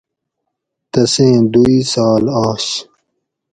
تسیں 0.91 1.37
دو 1.51 1.63
اِسال 1.75 2.23
آش 2.45 2.65